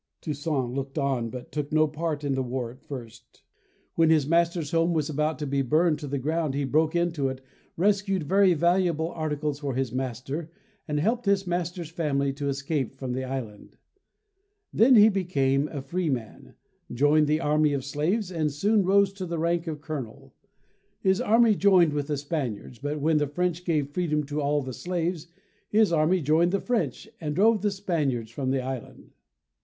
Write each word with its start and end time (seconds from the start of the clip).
Toussaint 0.19 0.73
looked 0.73 0.97
on, 0.97 1.29
but 1.29 1.51
took 1.51 1.71
no 1.71 1.85
part 1.87 2.23
in 2.23 2.33
the 2.33 2.41
war 2.41 2.71
at 2.71 2.81
first. 2.81 3.43
When 3.93 4.09
his 4.09 4.25
master's 4.25 4.71
home 4.71 4.93
was 4.93 5.11
about 5.11 5.37
to 5.37 5.45
be 5.45 5.61
burned 5.61 5.99
to 5.99 6.07
the 6.07 6.17
ground 6.17 6.55
he 6.55 6.63
broke 6.63 6.95
into 6.95 7.29
it, 7.29 7.39
rescued 7.77 8.23
very 8.23 8.55
valuable 8.55 9.09
articles 9.11 9.59
for 9.59 9.75
his 9.75 9.91
master, 9.93 10.49
and 10.87 10.99
helped 10.99 11.27
his 11.27 11.45
master's 11.45 11.91
family 11.91 12.33
to 12.33 12.49
escape 12.49 12.95
from 12.97 13.13
the 13.13 13.23
island. 13.23 13.77
Then 14.73 14.95
he 14.95 15.07
became 15.07 15.65
184] 15.65 15.69
UNSUNG 15.69 15.69
HEROES 15.71 15.85
a 15.85 15.89
free 15.91 16.09
man, 16.49 16.55
joined 16.91 17.27
the 17.27 17.39
army 17.41 17.73
of 17.73 17.85
slaves 17.85 18.31
and 18.31 18.51
soon 18.51 18.83
rose 18.83 19.13
to 19.13 19.27
the 19.27 19.37
rank 19.37 19.67
of 19.67 19.81
colonel. 19.81 20.33
His 20.99 21.21
army 21.21 21.53
joined 21.55 21.93
with 21.93 22.07
the 22.07 22.17
Spaniards, 22.17 22.79
but 22.79 22.99
when 22.99 23.17
the 23.17 23.27
French 23.27 23.63
gave 23.63 23.91
freedom 23.93 24.23
to 24.23 24.41
all 24.41 24.63
the 24.63 24.73
slaves, 24.73 25.27
his 25.69 25.93
army 25.93 26.21
joined 26.21 26.53
the 26.53 26.59
French 26.59 27.07
and 27.19 27.35
drove 27.35 27.61
the 27.61 27.69
Spaniards 27.69 28.31
from 28.31 28.49
the 28.49 28.61
island. 28.63 29.11